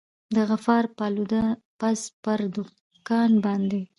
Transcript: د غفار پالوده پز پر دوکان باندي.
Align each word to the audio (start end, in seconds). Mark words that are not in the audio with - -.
د 0.35 0.37
غفار 0.49 0.85
پالوده 0.97 1.43
پز 1.79 2.01
پر 2.23 2.39
دوکان 2.55 3.31
باندي. 3.43 3.81